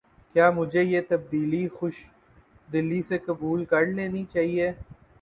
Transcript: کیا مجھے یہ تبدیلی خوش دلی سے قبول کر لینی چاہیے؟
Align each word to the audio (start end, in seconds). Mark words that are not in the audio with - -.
کیا 0.31 0.49
مجھے 0.51 0.83
یہ 0.83 1.01
تبدیلی 1.09 1.67
خوش 1.67 1.95
دلی 2.69 3.01
سے 3.01 3.17
قبول 3.27 3.65
کر 3.65 3.85
لینی 3.87 4.23
چاہیے؟ 4.33 4.71